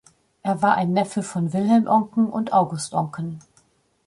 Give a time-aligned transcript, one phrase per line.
[0.41, 3.37] Er war ein Neffe von Wilhelm Oncken und August Oncken.